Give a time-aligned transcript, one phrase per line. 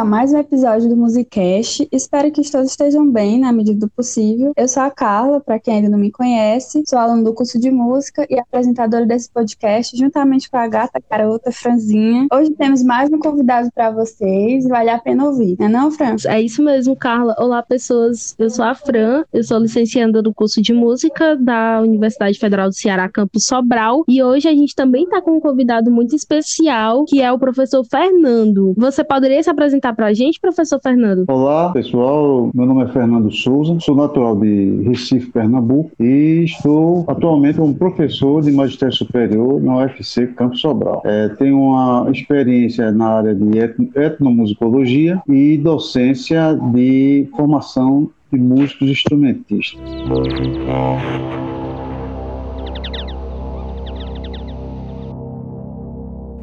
[0.00, 1.86] A mais um episódio do Musicast.
[1.92, 4.52] Espero que todos estejam bem na medida do possível.
[4.56, 7.70] Eu sou a Carla, para quem ainda não me conhece, sou aluna do curso de
[7.70, 12.26] música e apresentadora desse podcast, juntamente com a gata carota Franzinha.
[12.32, 16.16] Hoje temos mais um convidado para vocês, vale a pena ouvir, não é não, Fran?
[16.26, 17.36] É isso mesmo, Carla.
[17.38, 18.34] Olá, pessoas.
[18.38, 22.74] Eu sou a Fran, eu sou licencianda do curso de música da Universidade Federal do
[22.74, 27.20] Ceará, campus Sobral, e hoje a gente também está com um convidado muito especial, que
[27.20, 28.72] é o professor Fernando.
[28.78, 31.24] Você pode poderia se apresentar para a gente, professor Fernando?
[31.28, 32.50] Olá, pessoal.
[32.54, 38.42] Meu nome é Fernando Souza, sou natural de Recife, Pernambuco e estou atualmente como professor
[38.42, 41.02] de magistério superior na UFC Campo Sobral.
[41.04, 43.58] É, tenho uma experiência na área de
[43.94, 49.76] etnomusicologia e docência de formação de músicos instrumentistas.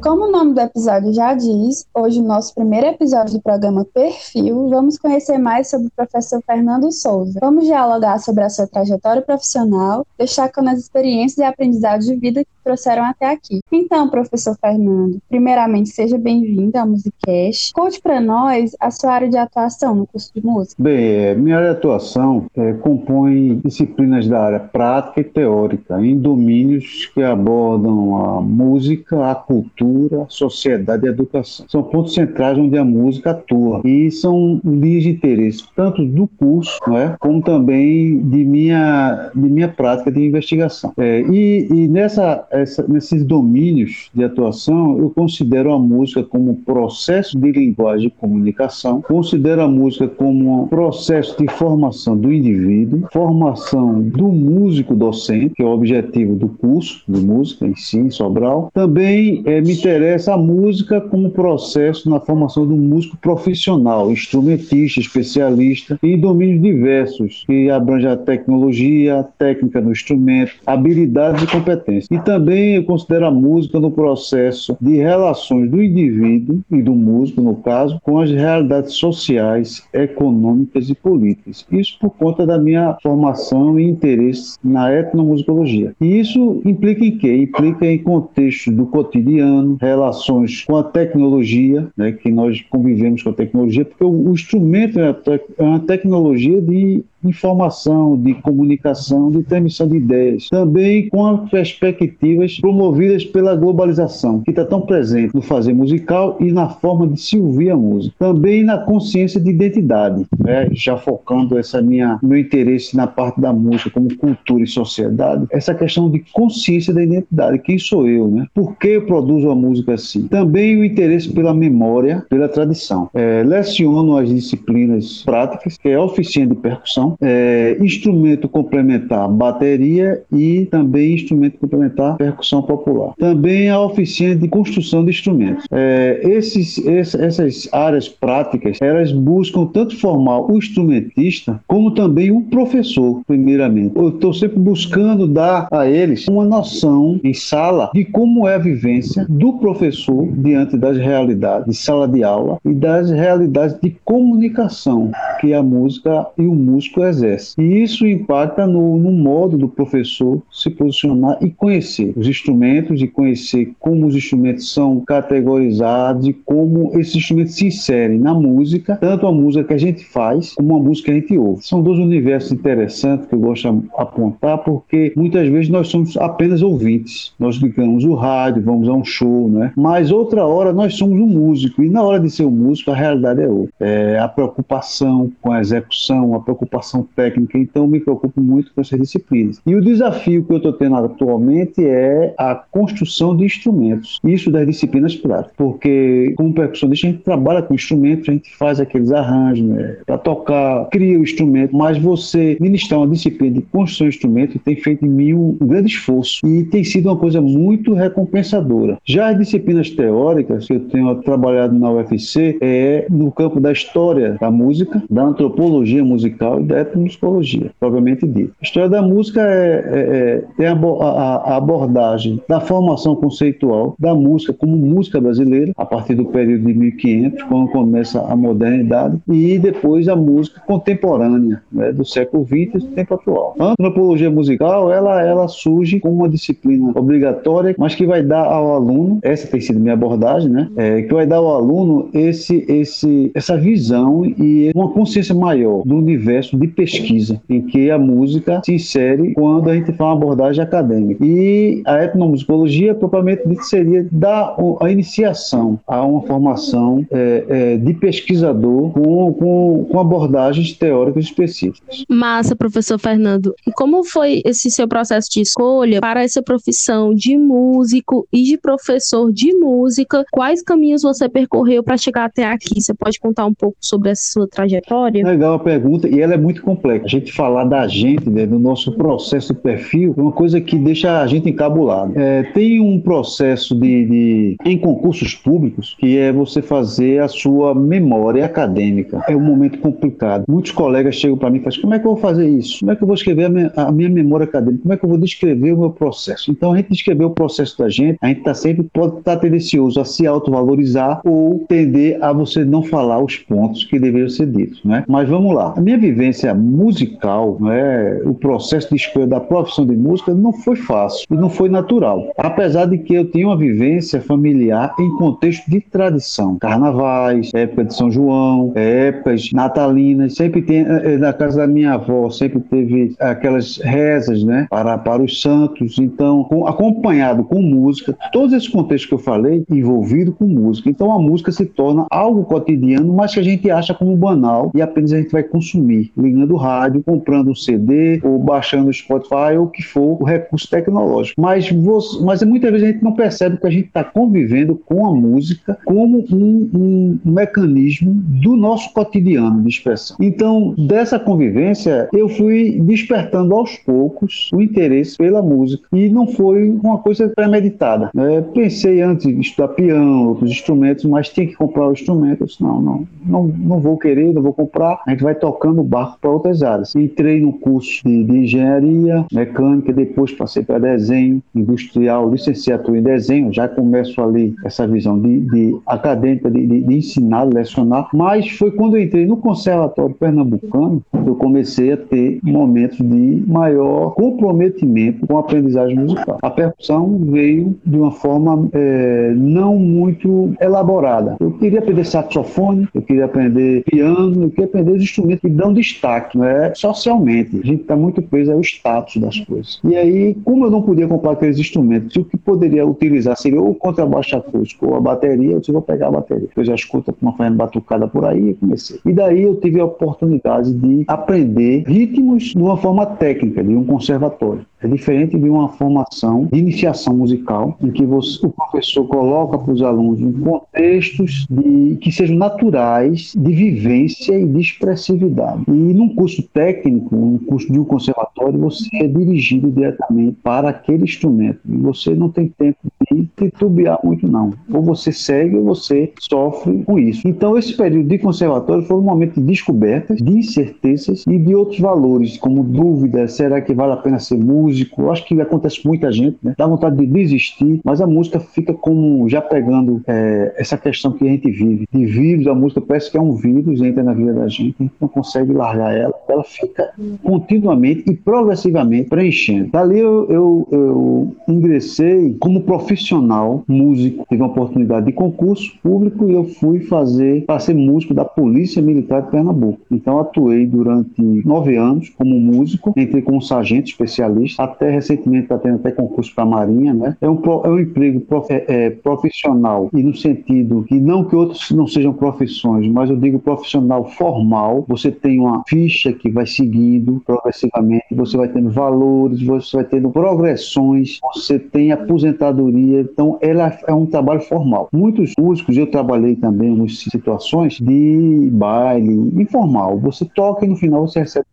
[0.00, 4.68] Como o nome do episódio já diz, hoje, no nosso primeiro episódio do programa Perfil,
[4.68, 7.40] vamos conhecer mais sobre o professor Fernando Souza.
[7.40, 12.50] Vamos dialogar sobre a sua trajetória profissional, destacando as experiências e aprendizados de vida que
[12.62, 13.60] trouxeram até aqui.
[13.72, 17.72] Então, professor Fernando, primeiramente, seja bem-vindo ao Musicast.
[17.72, 20.80] Conte para nós a sua área de atuação no curso de música.
[20.80, 26.16] Bem, é, minha área de atuação é, compõe disciplinas da área prática e teórica, em
[26.16, 31.66] domínios que abordam a música, a cultura, cultura, sociedade e educação.
[31.68, 36.78] São pontos centrais onde a música atua e são linhas de interesse tanto do curso,
[36.86, 40.92] não é, como também de minha de minha prática de investigação.
[40.96, 47.38] É, e, e nessa essa, nesses domínios de atuação eu considero a música como processo
[47.38, 54.02] de linguagem e comunicação, considero a música como um processo de formação do indivíduo, formação
[54.02, 58.70] do músico docente, que é o objetivo do curso de música em si, em Sobral.
[58.74, 65.98] Também é, me interessa a música como processo na formação do músico profissional, instrumentista, especialista,
[66.02, 72.08] em domínios diversos, que abrange a tecnologia, a técnica do instrumento, habilidades e competências.
[72.10, 77.40] E também eu considero a música no processo de relações do indivíduo e do músico,
[77.40, 81.66] no caso, com as realidades sociais, econômicas e políticas.
[81.70, 85.94] Isso por conta da minha formação e interesse na etnomusicologia.
[86.00, 87.36] E isso implica em quê?
[87.36, 93.34] Implica em contexto do cotidiano, relações com a tecnologia, né, que nós convivemos com a
[93.34, 95.14] tecnologia, porque o, instrumento é,
[95.58, 100.48] é uma tecnologia de informação, de comunicação, de transmissão de ideias.
[100.48, 106.52] Também com as perspectivas promovidas pela globalização, que está tão presente no fazer musical e
[106.52, 108.14] na forma de se ouvir a música.
[108.18, 110.68] Também na consciência de identidade, né?
[110.72, 115.74] já focando essa minha meu interesse na parte da música como cultura e sociedade, essa
[115.74, 118.46] questão de consciência da identidade, quem sou eu, né?
[118.54, 120.28] Por que eu produzo a música assim?
[120.28, 123.08] Também o interesse pela memória, pela tradição.
[123.14, 130.66] É, leciono as disciplinas práticas, que é oficina de percussão, é, instrumento complementar bateria e
[130.66, 133.14] também instrumento complementar percussão popular.
[133.18, 135.66] Também a oficina de construção de instrumentos.
[135.70, 143.22] É, esses, essas áreas práticas, elas buscam tanto formar o instrumentista como também o professor,
[143.26, 143.96] primeiramente.
[143.96, 148.58] Eu estou sempre buscando dar a eles uma noção em sala de como é a
[148.58, 155.10] vivência do professor diante das realidades de sala de aula e das realidades de comunicação
[155.40, 157.54] que a música e o músico exerce.
[157.60, 163.06] E isso impacta no, no modo do professor se posicionar e conhecer os instrumentos, e
[163.06, 169.26] conhecer como os instrumentos são categorizados e como esses instrumentos se inserem na música, tanto
[169.26, 171.66] a música que a gente faz como a música que a gente ouve.
[171.66, 176.62] São dois universos interessantes que eu gosto de apontar, porque muitas vezes nós somos apenas
[176.62, 177.32] ouvintes.
[177.38, 179.72] Nós ligamos o rádio, vamos a um show, né?
[179.76, 182.94] Mas outra hora nós somos um músico, e na hora de ser um músico a
[182.94, 183.72] realidade é outra.
[183.80, 188.98] É a preocupação com a execução, a preocupação técnica, então me preocupo muito com essas
[188.98, 189.60] disciplinas.
[189.66, 194.66] E o desafio que eu estou tendo atualmente é a construção de instrumentos, isso das
[194.66, 199.66] disciplinas práticas, porque como percussionista a gente trabalha com instrumentos, a gente faz aqueles arranjos
[199.66, 204.58] né, para tocar, cria o instrumento, mas você ministrar uma disciplina de construção de instrumento
[204.58, 208.98] tem feito em mim um grande esforço e tem sido uma coisa muito recompensadora.
[209.04, 214.36] Já as disciplinas teóricas que eu tenho trabalhado na UFC é no campo da história
[214.40, 218.52] da música, da antropologia musical e da etnomusicologia, propriamente dito.
[218.60, 223.94] A história da música é, é, é tem a, a, a, abordagem da formação conceitual
[223.98, 229.18] da música como música brasileira, a partir do período de 1500, quando começa a modernidade,
[229.28, 233.54] e depois a música contemporânea, né, do século XX e do tempo atual.
[233.58, 238.74] A antropologia musical, ela, ela surge como uma disciplina obrigatória, mas que vai dar ao
[238.74, 243.30] aluno, essa tem sido minha abordagem, né, é, que vai dar ao aluno esse, esse,
[243.34, 248.74] essa visão e uma consciência maior do universo de pesquisa em que a música se
[248.74, 251.24] insere quando a gente faz uma abordagem acadêmica.
[251.24, 257.94] E a etnomusicologia, propriamente dito, seria dar a iniciação a uma formação é, é, de
[257.94, 262.04] pesquisador com, com, com abordagens teóricas específicas.
[262.08, 263.54] Massa, professor Fernando.
[263.74, 269.32] Como foi esse seu processo de escolha para essa profissão de músico e de professor
[269.32, 270.24] de música?
[270.30, 272.80] Quais caminhos você percorreu para chegar até aqui?
[272.80, 275.24] Você pode contar um pouco sobre essa sua trajetória?
[275.24, 277.06] Legal a pergunta, e ela é muito complexa.
[277.06, 280.76] A gente falar da gente, né, do nosso processo de perfil, é uma coisa que
[280.76, 282.12] deixa a gente encabulado.
[282.16, 287.74] É, tem um processo de, de, em concursos públicos que é você fazer a sua
[287.74, 289.22] memória acadêmica.
[289.28, 290.44] É um momento complicado.
[290.48, 292.80] Muitos colegas chegam para mim e falam: como é que eu vou fazer isso?
[292.80, 294.82] Como é que eu vou escrever a minha, a minha memória acadêmica?
[294.82, 296.50] Como é que eu vou descrever o meu processo?
[296.50, 299.40] Então, a gente descrever o processo da gente, a gente tá sempre pode estar tá
[299.40, 304.46] tendencioso a se autovalorizar ou tender a você não falar os pontos que deveriam ser
[304.46, 304.82] ditos.
[304.84, 305.04] Né?
[305.08, 305.74] Mas vamos lá.
[305.76, 310.76] A minha vivência musical, né, o processo de escolha da profissão de música não foi
[310.76, 312.32] fácil e não foi natural.
[312.36, 316.56] Apesar de que eu tinha uma vivência familiar em contexto de tradição.
[316.58, 321.94] Carnavais, época de São João, épocas natalinas, sempre tem, eh, eh, na casa da minha
[321.94, 325.98] avó, sempre teve aquelas rezas, né, para, para os santos.
[325.98, 330.88] Então, com, acompanhado com música, todos esses contextos que eu falei, envolvido com música.
[330.88, 334.82] Então, a música se torna algo cotidiano, mas que a gente acha como banal e
[334.82, 339.64] apenas a gente vai consumir, ligando rádio, comprando um CD ou baixando o Spotify ou
[339.64, 341.40] o que for o recurso tecnológico.
[341.40, 345.06] Mas, você, mas muitas vezes a gente não percebe que a gente está convivendo com
[345.06, 350.16] a música como um, um mecanismo do nosso cotidiano de expressão.
[350.20, 356.70] Então, dessa convivência, eu fui despertando aos poucos o interesse pela música e não foi
[356.70, 358.10] uma coisa premeditada.
[358.14, 358.42] Né?
[358.54, 362.42] Pensei antes de estudar piano, outros instrumentos, mas tinha que comprar o instrumento.
[362.42, 365.00] Eu disse, não, não, não, não vou querer, não vou comprar.
[365.06, 366.94] A gente vai tocando o barco para outras áreas.
[366.94, 373.52] Entrei no curso de, de engenharia mecânica, depois passei para desenho industrial, licenciatura em desenho.
[373.52, 378.08] Já começo ali essa visão de, de acadêmica, de, de, de ensinar, lecionar.
[378.12, 383.44] Mas foi quando eu entrei no Conservatório Pernambucano que eu comecei a ter momentos de
[383.46, 386.38] maior comprometimento com a aprendizagem musical.
[386.42, 391.36] A percussão veio de uma forma é, não muito elaborada.
[391.40, 395.72] Eu queria aprender saxofone, eu queria aprender piano, eu queria aprender os instrumentos que dão
[395.72, 396.72] destaque, né?
[396.74, 397.56] socialmente.
[397.56, 399.80] A gente está muito preso ao status das coisas.
[399.84, 403.70] E aí, como eu não podia comprar aqueles instrumentos, o que poderia utilizar seria ou
[403.70, 406.48] o contrabaixo acústico ou a bateria, eu disse, vou pegar a bateria.
[406.56, 408.98] Eu já escuto uma fazendo batucada por aí e comecei.
[409.04, 413.84] E daí eu tive a oportunidade de aprender ritmos de uma forma técnica, de um
[413.84, 414.64] conservatório.
[414.80, 419.72] É diferente de uma formação de iniciação musical, em que você, o professor coloca para
[419.72, 425.64] os alunos contextos de, que sejam naturais de vivência e de expressividade.
[425.66, 431.04] E num curso técnico, um curso de um conservatório, você é dirigido diretamente para aquele
[431.04, 431.60] instrumento.
[431.68, 432.78] E você não tem tempo
[433.10, 434.52] de titubear muito, não.
[434.72, 437.26] Ou você segue ou você sofre com isso.
[437.26, 441.80] Então, esse período de conservatório foi um momento de descobertas, de incertezas e de outros
[441.80, 444.67] valores, como dúvidas: será que vale a pena ser músico?
[444.68, 446.54] Músico, eu acho que acontece com muita gente, né?
[446.56, 451.24] Dá vontade de desistir, mas a música fica como já pegando é, essa questão que
[451.24, 451.86] a gente vive.
[451.92, 454.82] De vírus, a música parece que é um vírus, entra na vida da gente, a
[454.82, 456.90] gente não consegue largar ela, ela fica
[457.22, 459.70] continuamente e progressivamente preenchendo.
[459.70, 466.34] Dali eu, eu, eu ingressei como profissional músico, tive uma oportunidade de concurso público e
[466.34, 469.80] eu fui fazer para ser músico da Polícia Militar de Pernambuco.
[469.90, 475.76] Então atuei durante nove anos como músico, entrei como sargento especialista até recentemente está tendo
[475.76, 477.16] até concurso para a Marinha, né?
[477.20, 481.70] É um, é um emprego prof, é, profissional e no sentido que não que outros
[481.70, 484.84] não sejam profissões, mas eu digo profissional formal.
[484.88, 490.10] Você tem uma ficha que vai seguindo progressivamente, você vai tendo valores, você vai tendo
[490.10, 493.00] progressões, você tem aposentadoria.
[493.00, 494.88] Então, ela é um trabalho formal.
[494.92, 499.98] Muitos músicos, eu trabalhei também em situações de baile informal.
[500.00, 501.46] Você toca e no final você recebe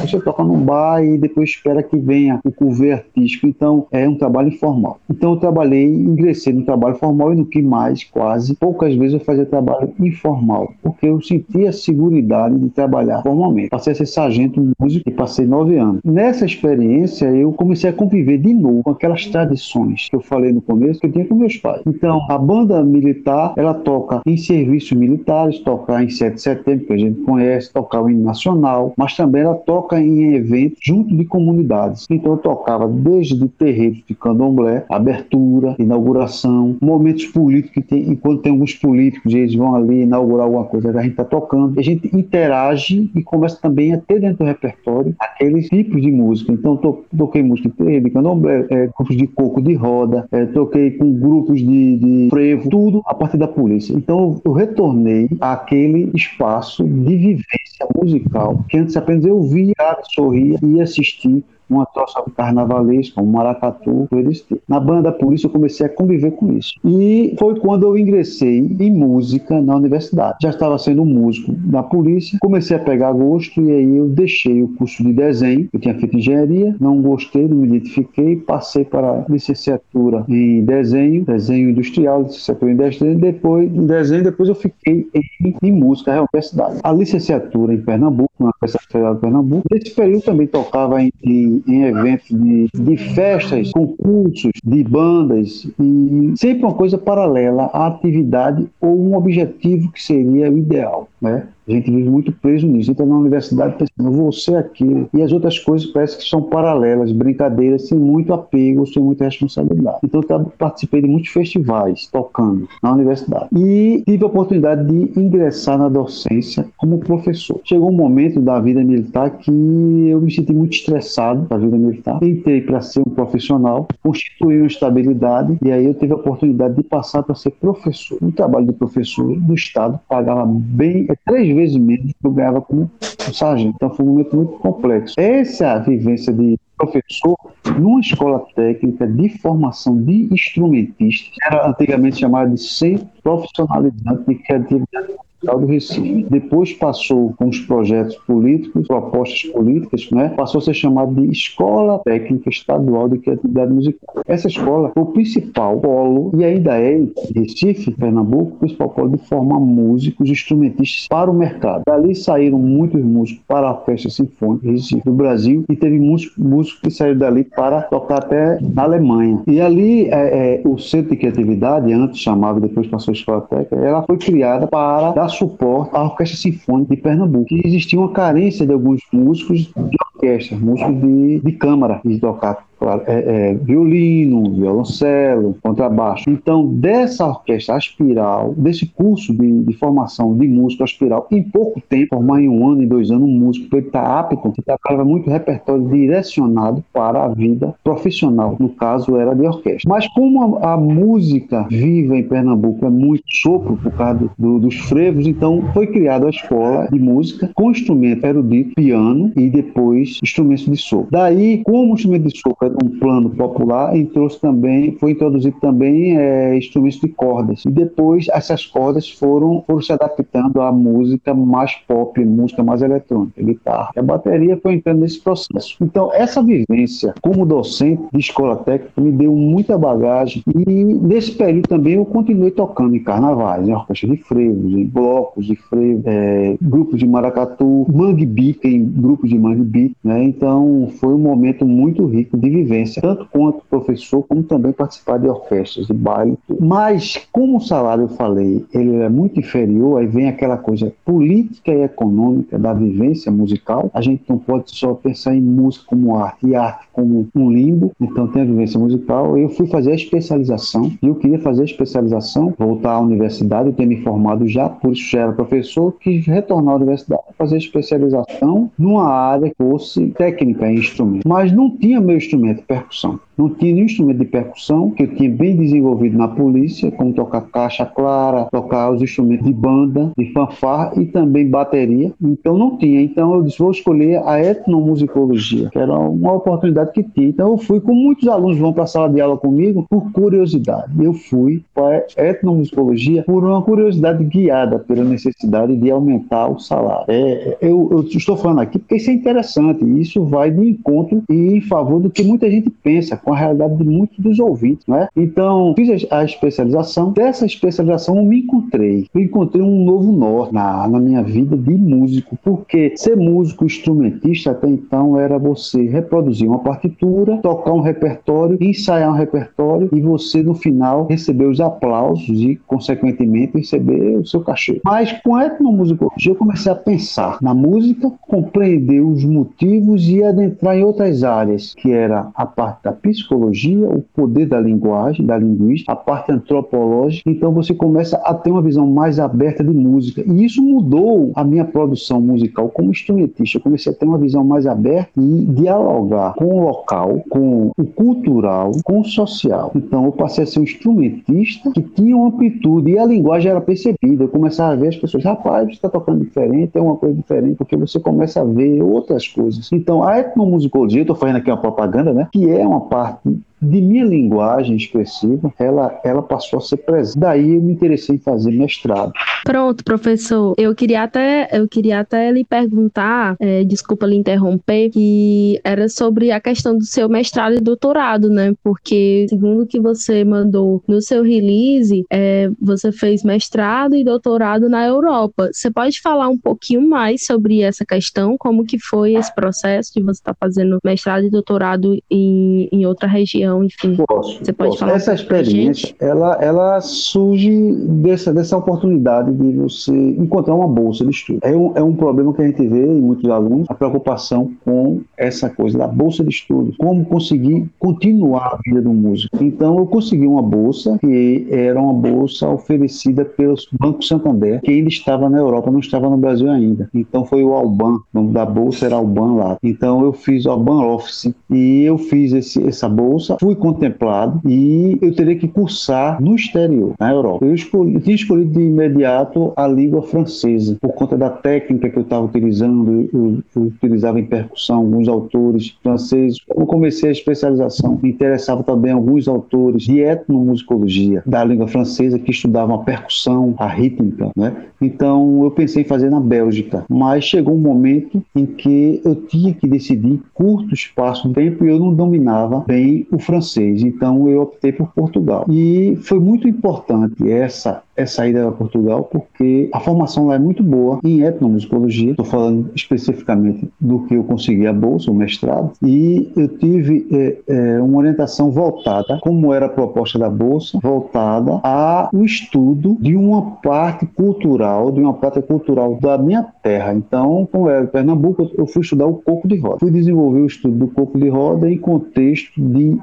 [0.00, 4.16] Você toca num baile e depois espera que venha o couvê artístico, então é um
[4.16, 4.98] trabalho informal.
[5.10, 9.20] Então eu trabalhei, ingressei no trabalho formal e no que mais, quase, poucas vezes eu
[9.20, 13.70] fazia trabalho informal, porque eu sentia a segurança de trabalhar formalmente.
[13.70, 16.00] Passei a ser sargento músico e passei nove anos.
[16.04, 20.60] Nessa experiência eu comecei a conviver de novo com aquelas tradições que eu falei no
[20.60, 21.82] começo que eu tinha com meus pais.
[21.86, 26.92] Então a banda militar ela toca em serviços militares, toca em 7 de setembro, que
[26.92, 31.24] a gente conhece, toca o hino nacional, mas também ela toca em eventos junto de
[31.24, 32.06] comunidades.
[32.10, 38.52] Então eu tocava desde terreiros de candomblé, abertura, inauguração, momentos políticos que tem, enquanto tem
[38.52, 41.78] alguns políticos eles vão ali inaugurar alguma coisa, a gente está tocando.
[41.78, 46.52] A gente interage e começa também a ter dentro do repertório aqueles tipos de música.
[46.52, 50.46] Então to, toquei música de terreiro, de candomblé, é, grupos de coco de roda, é,
[50.46, 53.94] toquei com grupos de, de frevo, tudo a partir da polícia.
[53.94, 59.74] Então eu retornei àquele espaço de vivência musical que antes apenas eu via,
[60.14, 61.42] sorria e assistia
[61.72, 66.52] uma troça carnavalesca, um maracatu, eles Na banda da polícia eu comecei a conviver com
[66.56, 66.74] isso.
[66.84, 70.38] E foi quando eu ingressei em música na universidade.
[70.42, 74.68] Já estava sendo músico da polícia, comecei a pegar gosto e aí eu deixei o
[74.68, 80.24] curso de desenho, eu tinha feito engenharia, não gostei, não me identifiquei, passei para licenciatura
[80.28, 85.72] em desenho, desenho industrial, licenciatura em desenho, depois em desenho, depois eu fiquei em, em
[85.72, 86.80] música na universidade.
[86.82, 91.61] A licenciatura em Pernambuco, na Universidade Federal de Pernambuco, nesse período também tocava em, em
[91.66, 98.66] em, eventos de, de festas, concursos, de bandas, e sempre uma coisa paralela à atividade
[98.80, 101.08] ou um objetivo que seria o ideal.
[101.20, 101.46] Né?
[101.68, 102.90] A gente vive muito preso nisso.
[102.90, 105.08] Entra na universidade pensando, ser aquilo.
[105.14, 109.98] E as outras coisas parecem que são paralelas, brincadeiras, sem muito apego, sem muita responsabilidade.
[110.02, 113.48] Então, eu participei de muitos festivais, tocando na universidade.
[113.56, 117.60] E tive a oportunidade de ingressar na docência como professor.
[117.64, 122.18] Chegou um momento da vida militar que eu me senti muito estressado da vida militar.
[122.22, 126.82] Entrei para ser um profissional, constituí uma estabilidade, e aí eu tive a oportunidade de
[126.82, 128.18] passar para ser professor.
[128.20, 132.60] O trabalho de professor do Estado pagava bem é três vezes menos que eu ganhava
[132.60, 132.90] como
[133.32, 133.74] sargento.
[133.76, 135.14] Então foi um momento muito complexo.
[135.18, 137.36] Essa vivência de professor
[137.78, 145.14] numa escola técnica de formação de instrumentistas, era antigamente chamada de centro profissionalizante de criatividade
[145.42, 146.26] do Recife.
[146.30, 150.28] Depois passou com os projetos políticos, propostas políticas, né?
[150.30, 154.22] passou a ser chamado de Escola Técnica Estadual de Criatividade Musical.
[154.26, 159.10] Essa escola foi o principal polo, e ainda é em Recife, Pernambuco, o principal polo
[159.10, 161.82] de formar músicos, instrumentistas para o mercado.
[161.86, 166.80] Dali saíram muitos músicos para a Orquestra Sinfônica Recife do Brasil e teve músicos, músicos
[166.80, 169.42] que saíram dali para tocar até na Alemanha.
[169.46, 173.76] E ali é, é, o Centro de Criatividade, antes chamado, depois passou a Escola Técnica,
[173.76, 177.54] ela foi criada para dar suporte à Orquestra Sinfônica de Pernambuco.
[177.54, 182.66] E existia uma carência de alguns músicos de orquestra, músicos de, de câmara, de tocar
[182.82, 186.28] claro, é, é, violino, violoncelo, contrabaixo.
[186.28, 192.16] Então, dessa orquestra aspiral, desse curso de, de, formação de músico aspiral, em pouco tempo,
[192.16, 195.30] formar em um ano, em dois anos, um músico, ele está apto, ele trabalhava muito
[195.30, 198.56] repertório direcionado para a vida profissional.
[198.58, 199.88] No caso, era de orquestra.
[199.88, 204.76] Mas como a, a música viva em Pernambuco é muito sopro por causa do, dos
[204.76, 210.64] frevos, então foi criada a escola de música com instrumento erudito, piano e depois instrumentos
[210.64, 211.08] de sopro.
[211.12, 216.56] Daí, como o instrumento de sopro um plano popular, entrou também, foi introduzido também é,
[216.56, 217.64] instrumentos de cordas.
[217.64, 223.42] E depois essas cordas foram, foram se adaptando à música mais pop, música mais eletrônica,
[223.42, 223.90] guitarra.
[223.96, 225.76] E a bateria foi entrando nesse processo.
[225.80, 231.68] Então, essa vivência como docente de escola técnica me deu muita bagagem e nesse período
[231.68, 236.56] também eu continuei tocando em carnavais, em orquestra de frevos, em blocos de frevo, é,
[236.60, 238.26] grupos de maracatu, mangue
[238.64, 239.62] em grupos de mangue
[240.02, 240.24] né?
[240.24, 242.61] Então, foi um momento muito rico de vivência,
[243.00, 246.38] tanto quanto professor, como também participar de orquestras, de baile.
[246.60, 251.72] Mas, como o salário, eu falei, ele é muito inferior, aí vem aquela coisa política
[251.72, 253.90] e econômica da vivência musical.
[253.94, 257.92] A gente não pode só pensar em música como arte e arte como um limbo,
[258.00, 259.36] então tem a vivência musical.
[259.38, 263.72] Eu fui fazer a especialização e eu queria fazer a especialização, voltar à universidade, eu
[263.72, 267.58] tinha me formado já, por isso já era professor, quis retornar à universidade, fazer a
[267.58, 271.26] especialização numa área que fosse técnica em instrumento.
[271.26, 273.20] Mas não tinha meu instrumento instrumento de percussão.
[273.36, 277.40] Não tinha nenhum instrumento de percussão que eu tinha bem desenvolvido na polícia, como tocar
[277.42, 282.12] caixa clara, tocar os instrumentos de banda, de fanfarra e também bateria.
[282.22, 283.00] Então não tinha.
[283.00, 287.28] Então eu disse, vou escolher a etnomusicologia, que era uma oportunidade que tinha.
[287.28, 290.92] Então eu fui, com muitos alunos vão para a sala de aula comigo, por curiosidade.
[291.02, 297.06] Eu fui para a etnomusicologia por uma curiosidade guiada pela necessidade de aumentar o salário.
[297.08, 299.84] É, eu, eu estou falando aqui porque isso é interessante.
[299.98, 303.76] Isso vai de encontro e em favor do que muita gente pensa, com a realidade
[303.76, 305.08] de muitos dos ouvintes, não é?
[305.16, 307.12] Então, fiz a especialização.
[307.12, 309.06] Dessa especialização, eu me encontrei.
[309.14, 314.50] Eu encontrei um novo norte na, na minha vida de músico, porque ser músico instrumentista
[314.50, 320.42] até então era você reproduzir uma partitura, tocar um repertório, ensaiar um repertório e você,
[320.42, 324.80] no final, receber os aplausos e, consequentemente, receber o seu cachê.
[324.84, 330.76] Mas com a etnomusicologia, eu comecei a pensar na música, compreender os motivos e adentrar
[330.76, 335.92] em outras áreas, que era a parte da psicologia, o poder da linguagem, da linguística,
[335.92, 337.28] a parte antropológica.
[337.28, 340.22] Então você começa a ter uma visão mais aberta de música.
[340.26, 343.58] E isso mudou a minha produção musical como instrumentista.
[343.58, 347.84] Eu comecei a ter uma visão mais aberta e dialogar com o local, com o
[347.84, 349.72] cultural, com o social.
[349.74, 353.60] Então eu passei a ser um instrumentista que tinha uma amplitude e a linguagem era
[353.60, 354.24] percebida.
[354.24, 357.56] Eu começava a ver as pessoas, rapaz, você está tocando diferente, é uma coisa diferente,
[357.56, 359.70] porque você começa a ver outras coisas.
[359.72, 364.04] Então a etnomusicologia, estou fazendo aqui uma propaganda, né, que é uma parte de minha
[364.04, 367.18] linguagem expressiva, ela, ela passou a ser presente.
[367.18, 369.12] Daí eu me interessei em fazer mestrado.
[369.44, 370.54] Pronto, professor.
[370.58, 376.32] Eu queria até, eu queria até lhe perguntar, é, desculpa lhe interromper, que era sobre
[376.32, 378.52] a questão do seu mestrado e doutorado, né?
[378.64, 384.68] Porque, segundo o que você mandou no seu release, é, você fez mestrado e doutorado
[384.68, 385.50] na Europa.
[385.52, 388.36] Você pode falar um pouquinho mais sobre essa questão?
[388.36, 392.86] Como que foi esse processo de você estar tá fazendo mestrado e doutorado em, em
[392.86, 393.51] outra região?
[393.60, 393.96] Enfim.
[394.06, 394.78] Posso, você pode posso.
[394.80, 401.10] falar Essa experiência, ela, ela surge dessa, dessa oportunidade de você encontrar uma bolsa de
[401.10, 401.40] estudo.
[401.42, 405.00] É um, é um problema que a gente vê em muitos alunos, a preocupação com
[405.16, 406.74] essa coisa da bolsa de estudo.
[406.78, 409.42] Como conseguir continuar a vida do músico.
[409.42, 414.88] Então, eu consegui uma bolsa, que era uma bolsa oferecida pelo Banco Santander, que ainda
[414.88, 416.88] estava na Europa, não estava no Brasil ainda.
[416.94, 419.56] Então, foi o Alban, o nome da bolsa era Alban lá.
[419.62, 424.96] Então, eu fiz o Alban Office e eu fiz esse, essa bolsa fui contemplado e
[425.02, 427.44] eu teria que cursar no exterior, na Europa.
[427.44, 432.04] Eu, escolhi, tinha escolhido de imediato a língua francesa, por conta da técnica que eu
[432.04, 436.38] estava utilizando, eu, eu, utilizava em percussão alguns autores franceses.
[436.56, 442.30] Eu comecei a especialização, me interessava também alguns autores de etnomusicologia da língua francesa que
[442.30, 444.54] estudavam a percussão, a rítmica, né?
[444.80, 449.52] Então eu pensei em fazer na Bélgica, mas chegou um momento em que eu tinha
[449.52, 454.28] que decidir curto espaço de tempo e eu não dominava bem o francês francês, então
[454.28, 455.46] eu optei por Portugal.
[455.48, 460.62] E foi muito importante essa essa ida a Portugal porque a formação lá é muito
[460.62, 462.10] boa em etnomusicologia.
[462.10, 467.38] Estou falando especificamente do que eu consegui a bolsa, o mestrado, e eu tive é,
[467.48, 473.56] é, uma orientação voltada, como era a proposta da bolsa, voltada ao estudo de uma
[473.62, 476.94] parte cultural, de uma parte cultural da minha terra.
[476.94, 479.78] Então, como era Pernambuco, eu fui estudar o coco de roda.
[479.80, 482.98] Fui desenvolver o estudo do coco de roda em contexto de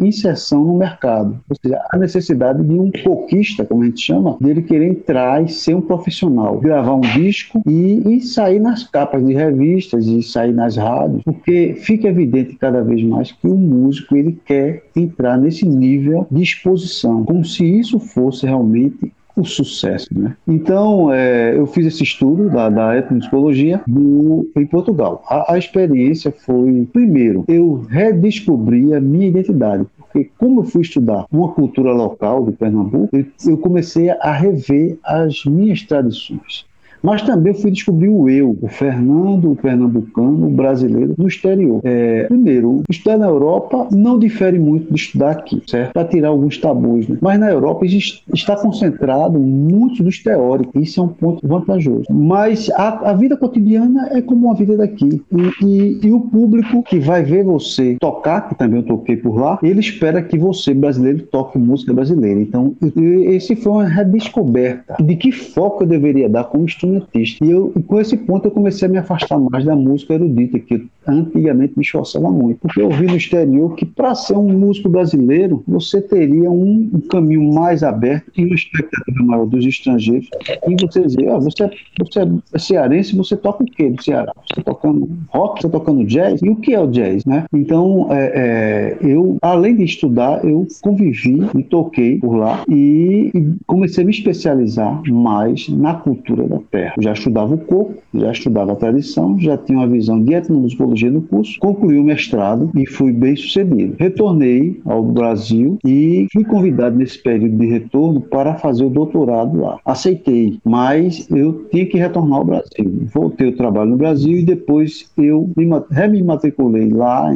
[0.00, 4.62] inserção no mercado, ou seja, a necessidade de um coquista, como a gente chama, dele
[4.62, 9.32] querer entrar e ser um profissional, gravar um disco e, e sair nas capas de
[9.32, 14.38] revistas e sair nas rádios, porque fica evidente cada vez mais que o músico ele
[14.44, 20.06] quer entrar nesse nível de exposição, como se isso fosse realmente o sucesso.
[20.12, 20.36] Né?
[20.46, 25.22] Então, é, eu fiz esse estudo da, da etnomusicologia em Portugal.
[25.28, 29.86] A, a, experiência foi, primeiro, eu redescobri a minha identidade.
[30.12, 33.10] Porque como eu fui estudar uma cultura local de Pernambuco,
[33.46, 36.66] eu, comecei a rever as minhas tradições.
[37.02, 41.80] Mas também fui descobrir o eu, o Fernando, o pernambucano, o brasileiro no exterior.
[41.84, 45.92] É, primeiro, estudar na Europa não difere muito de estudar aqui, certo?
[45.92, 47.16] Para tirar alguns tabus, né?
[47.20, 47.86] Mas na Europa
[48.34, 50.82] está concentrado muito dos teóricos.
[50.82, 52.04] Isso é um ponto vantajoso.
[52.10, 55.22] Mas a, a vida cotidiana é como a vida daqui.
[55.32, 59.38] E, e, e, o público que vai ver você tocar, que também eu toquei por
[59.38, 62.40] lá, ele espera que você, brasileiro, toque música brasileira.
[62.40, 67.44] Então, esse foi uma redescoberta de que foco eu deveria dar como instrumento instrumentista.
[67.44, 70.86] E eu, com esse ponto, eu comecei a me afastar mais da música erudita, que
[71.12, 72.60] antigamente me esforçava muito.
[72.60, 77.00] Porque eu vi no exterior que, para ser um músico brasileiro, você teria um, um,
[77.00, 80.28] caminho mais aberto e uma expectativa maior dos estrangeiros.
[80.66, 82.20] E você dizer, ah, você, você
[82.52, 84.32] é cearense, você toca o quê do Ceará?
[84.36, 86.40] Você está tocando rock, você está tocando jazz?
[86.42, 87.24] E o que é o jazz?
[87.24, 87.44] Né?
[87.52, 93.54] Então, é, é, eu, além de estudar, eu convivi e toquei por lá e, e
[93.66, 96.94] comecei a me especializar mais na cultura da terra terra.
[97.00, 101.22] Já estudava o coco, já estudava a tradição, já tinha uma visão de etnomusicologia no
[101.22, 103.94] curso, concluí o mestrado e fui bem sucedido.
[103.98, 109.78] Retornei ao Brasil e fui convidado nesse período de retorno para fazer o doutorado lá.
[109.84, 113.06] Aceitei, mas eu tinha que retornar ao Brasil.
[113.12, 117.32] Voltei ao trabalho no Brasil e depois eu me, rematriculei lá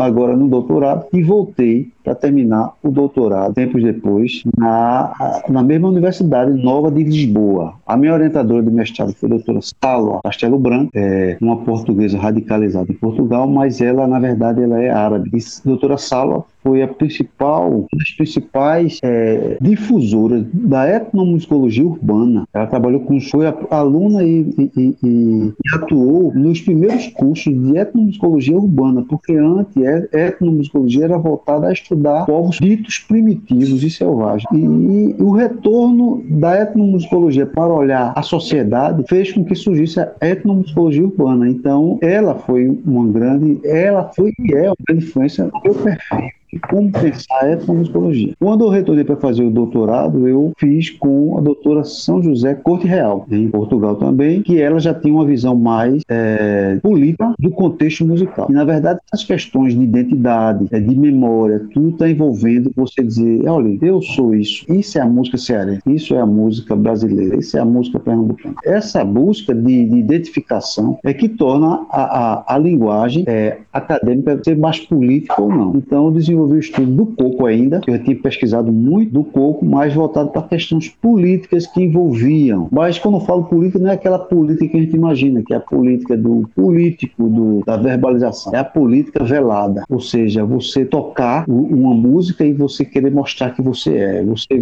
[0.00, 6.50] agora no doutorado e voltei para terminar o doutorado, tempos depois, na, na mesma Universidade
[6.52, 7.74] Nova de Lisboa.
[7.86, 12.90] A minha orientadora de mestrado foi a doutora Salwa Castelo Branco, é uma portuguesa radicalizada
[12.90, 15.28] em Portugal, mas ela, na verdade, ela é árabe.
[15.34, 22.46] E a doutora Salwa foi a principal, uma das principais é, difusoras da etnomusicologia urbana.
[22.54, 28.56] Ela trabalhou com, foi aluna e, e, e, e, atuou nos primeiros cursos de etnomusicologia
[28.56, 34.48] urbana, porque antes a etnomusicologia era voltada a estudar povos ditos primitivos e selvagens.
[34.52, 41.04] E, o retorno da etnomusicologia para olhar a sociedade fez com que surgisse a etnomusicologia
[41.04, 41.48] urbana.
[41.48, 46.37] Então, ela foi uma grande, ela foi e é uma grande influência no meu perfil
[46.70, 48.34] como pensar a etnomusicologia.
[48.38, 52.86] Quando eu retornei para fazer o doutorado, eu fiz com a doutora São José Corte
[52.86, 58.06] Real, em Portugal também, que ela já tinha uma visão mais é, política do contexto
[58.06, 58.46] musical.
[58.48, 63.46] E, na verdade, as questões de identidade, é, de memória, tudo está envolvendo você dizer,
[63.48, 67.56] olha, eu sou isso, isso é a música cearense, isso é a música brasileira, isso
[67.56, 68.54] é a música pernambucana.
[68.64, 74.56] Essa busca de, de identificação é que torna a, a, a linguagem é, acadêmica ser
[74.56, 75.76] mais política ou não.
[75.76, 79.92] Então, eu desenvolvi o estudo do coco ainda, eu tinha pesquisado muito do coco, mais
[79.94, 82.68] voltado para questões políticas que envolviam.
[82.70, 85.56] Mas quando eu falo política, não é aquela política que a gente imagina, que é
[85.56, 88.54] a política do político, do, da verbalização.
[88.54, 93.62] É a política velada, ou seja, você tocar uma música e você querer mostrar que
[93.62, 94.24] você é.
[94.24, 94.58] Você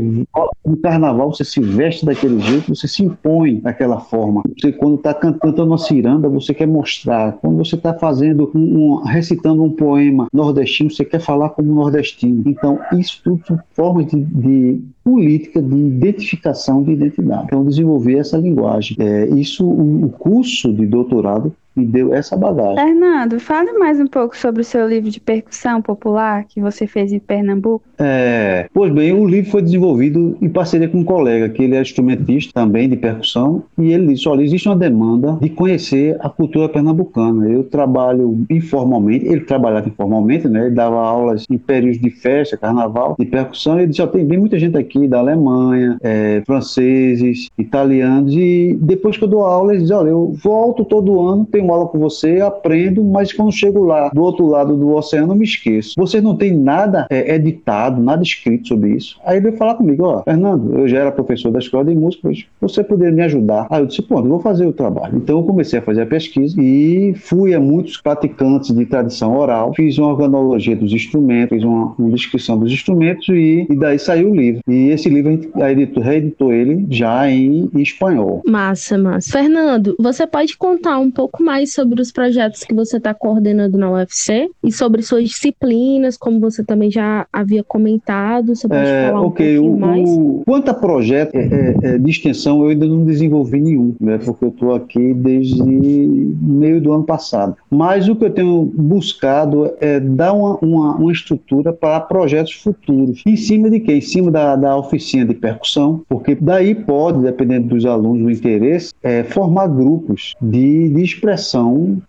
[0.64, 4.42] no carnaval você se veste daquele jeito, você se impõe daquela forma.
[4.58, 7.32] Você quando está cantando uma ciranda, você quer mostrar.
[7.40, 12.42] Quando você está fazendo um, um, recitando um poema nordestino, você quer falar como nordestino.
[12.46, 17.44] Então, isso tudo são formas de, de política de identificação de identidade.
[17.46, 18.96] Então, desenvolver essa linguagem.
[19.00, 22.76] É, isso, o curso de doutorado me deu essa bagagem.
[22.76, 27.12] Fernando, fale mais um pouco sobre o seu livro de percussão popular que você fez
[27.12, 27.84] em Pernambuco.
[27.98, 31.80] É, pois bem, o livro foi desenvolvido em parceria com um colega, que ele é
[31.80, 36.68] instrumentista também de percussão, e ele disse: olha, existe uma demanda de conhecer a cultura
[36.68, 37.48] pernambucana.
[37.48, 40.66] Eu trabalho informalmente, ele trabalhava informalmente, né?
[40.66, 44.24] Ele dava aulas em períodos de festa, carnaval, de percussão, e ele disse: ó, tem
[44.24, 49.72] bem muita gente aqui da Alemanha, é, franceses, italianos, e depois que eu dou aula,
[49.72, 53.52] ele diz: olha, eu volto todo ano, tenho tenho aula com você, aprendo, mas quando
[53.52, 55.94] chego lá, do outro lado do oceano, me esqueço.
[55.96, 59.18] Você não tem nada é, editado, nada escrito sobre isso.
[59.24, 62.30] Aí ele veio falar comigo, ó, Fernando, eu já era professor da escola de música,
[62.60, 63.66] você poderia me ajudar?
[63.70, 65.16] Aí eu disse, eu vou fazer o trabalho.
[65.16, 69.72] Então eu comecei a fazer a pesquisa e fui a muitos praticantes de tradição oral,
[69.74, 74.30] fiz uma organologia dos instrumentos, fiz uma, uma descrição dos instrumentos e, e, daí saiu
[74.30, 74.60] o livro.
[74.68, 78.42] E esse livro a gente reeditou ele já em, em espanhol.
[78.46, 79.30] Massa, massa.
[79.32, 83.78] Fernando, você pode contar um pouco mais mais sobre os projetos que você está coordenando
[83.78, 88.54] na UFC e sobre suas disciplinas, como você também já havia comentado.
[88.54, 90.08] Você pode é, falar um okay, pouquinho o, mais?
[90.10, 94.18] O, quanto a projeto é, é, é, de extensão, eu ainda não desenvolvi nenhum, né,
[94.18, 97.56] porque eu estou aqui desde meio do ano passado.
[97.70, 103.22] Mas o que eu tenho buscado é dar uma, uma, uma estrutura para projetos futuros.
[103.24, 103.94] Em cima de quê?
[103.94, 108.92] Em cima da, da oficina de percussão, porque daí pode, dependendo dos alunos, do interesse,
[109.02, 111.45] é, formar grupos de, de expressão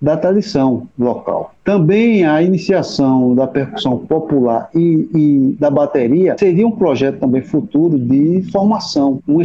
[0.01, 1.53] da tradição local.
[1.67, 7.99] Também a iniciação da percussão popular e, e da bateria seria um projeto também futuro
[7.99, 9.43] de formação, uma,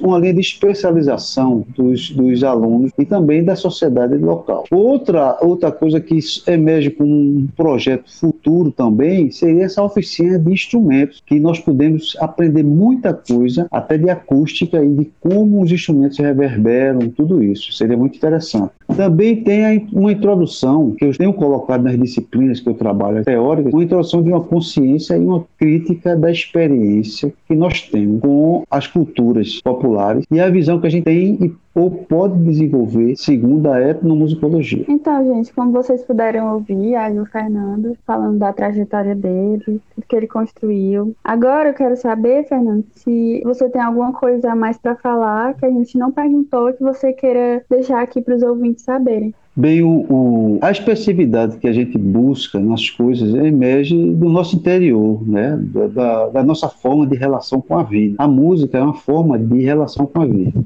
[0.00, 4.64] uma linha de especialização dos, dos alunos e também da sociedade local.
[4.70, 11.22] Outra, outra coisa que emerge como um projeto futuro também seria essa oficina de instrumentos,
[11.26, 17.10] que nós podemos aprender muita coisa, até de acústica e de como os instrumentos reverberam,
[17.10, 17.74] tudo isso.
[17.74, 18.72] Seria muito interessante.
[18.96, 23.82] Também tem uma introdução que eu tenho colocado nas disciplinas que eu trabalho teóricas, uma
[23.82, 29.60] introdução de uma consciência e uma crítica da experiência que nós temos com as culturas
[29.60, 34.84] populares e a visão que a gente tem e ou pode desenvolver segundo a etnomusicologia.
[34.88, 40.14] Então, gente, como vocês puderam ouvir, aí o Fernando falando da trajetória dele, tudo que
[40.14, 41.16] ele construiu.
[41.24, 45.64] Agora eu quero saber, Fernando, se você tem alguma coisa a mais para falar que
[45.64, 49.34] a gente não perguntou que você queira deixar aqui para os ouvintes saberem.
[49.54, 55.22] Bem, o, o, a expressividade que a gente busca nas coisas emerge do nosso interior,
[55.28, 55.60] né?
[55.92, 58.14] Da, da, nossa forma de relação com a vida.
[58.16, 60.64] A música é uma forma de relação com a vida.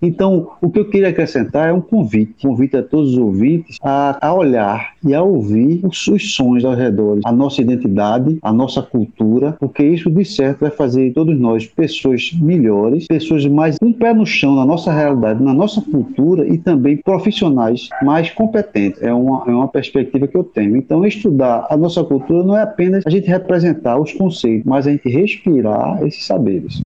[0.00, 4.18] Então, o que eu queria acrescentar é um convite, convite a todos os ouvintes a,
[4.20, 8.82] a olhar e a ouvir os, os sons ao redor, a nossa identidade, a nossa
[8.82, 14.12] cultura, porque isso de certo vai fazer todos nós pessoas melhores, pessoas mais um pé
[14.12, 19.02] no chão na nossa realidade, na nossa cultura e também profissionais mais competentes.
[19.02, 20.76] É uma, é uma perspectiva que eu tenho.
[20.76, 24.90] Então, estudar a nossa cultura não é apenas a gente representar os conceitos, mas a
[24.90, 26.80] gente respirar esses saberes.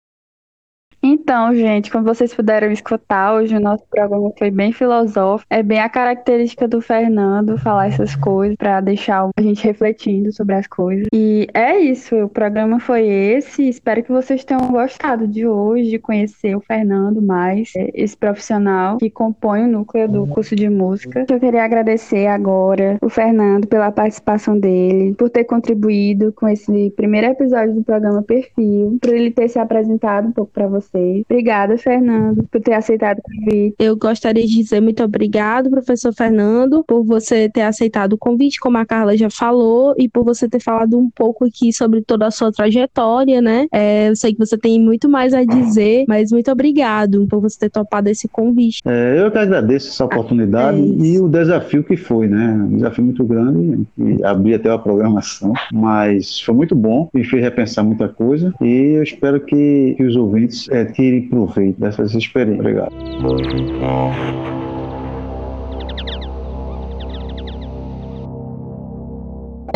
[1.01, 5.47] Então, gente, como vocês puderam escutar, hoje o nosso programa foi bem filosófico.
[5.49, 10.55] É bem a característica do Fernando falar essas coisas para deixar a gente refletindo sobre
[10.55, 11.07] as coisas.
[11.13, 13.69] E é isso, o programa foi esse.
[13.69, 18.97] Espero que vocês tenham gostado de hoje, de conhecer o Fernando mais, é, esse profissional
[18.97, 21.25] que compõe o núcleo do curso de música.
[21.29, 27.27] Eu queria agradecer agora o Fernando pela participação dele, por ter contribuído com esse primeiro
[27.27, 31.23] episódio do programa Perfil, por ele ter se apresentado um pouco para vocês vocês.
[31.29, 33.75] Obrigada, Fernando, por ter aceitado o convite.
[33.79, 38.77] Eu gostaria de dizer muito obrigado, professor Fernando, por você ter aceitado o convite, como
[38.77, 42.31] a Carla já falou, e por você ter falado um pouco aqui sobre toda a
[42.31, 43.67] sua trajetória, né?
[43.71, 47.59] É, eu sei que você tem muito mais a dizer, mas muito obrigado por você
[47.59, 48.81] ter topado esse convite.
[48.85, 52.53] É, eu que agradeço essa oportunidade é e o desafio que foi, né?
[52.53, 57.41] Um desafio muito grande, e abrir até a programação, mas foi muito bom, me fez
[57.41, 62.59] repensar muita coisa e eu espero que, que os ouvintes tirem proveito dessas experiências.
[62.59, 62.93] Obrigado.